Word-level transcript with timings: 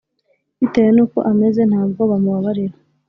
bitewe 0.59 0.89
nuko 0.95 1.17
ameze 1.31 1.61
ntabwo 1.71 2.01
bamu 2.09 2.29
babarira 2.35 2.75